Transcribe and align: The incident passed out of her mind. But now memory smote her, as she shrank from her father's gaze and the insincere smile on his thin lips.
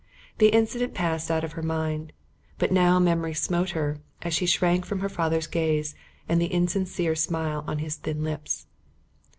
The 0.39 0.47
incident 0.47 0.95
passed 0.95 1.29
out 1.29 1.43
of 1.43 1.51
her 1.51 1.61
mind. 1.61 2.11
But 2.57 2.71
now 2.71 2.97
memory 2.97 3.35
smote 3.35 3.69
her, 3.77 3.99
as 4.23 4.33
she 4.33 4.47
shrank 4.47 4.83
from 4.83 5.01
her 5.01 5.09
father's 5.09 5.45
gaze 5.45 5.93
and 6.27 6.41
the 6.41 6.47
insincere 6.51 7.13
smile 7.13 7.63
on 7.67 7.77
his 7.77 7.97
thin 7.97 8.23
lips. 8.23 8.65